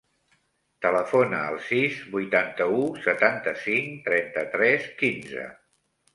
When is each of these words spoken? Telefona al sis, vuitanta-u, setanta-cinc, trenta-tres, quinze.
Telefona 0.85 1.41
al 1.49 1.57
sis, 1.65 1.99
vuitanta-u, 2.15 2.81
setanta-cinc, 3.05 3.93
trenta-tres, 4.09 4.91
quinze. 5.05 5.47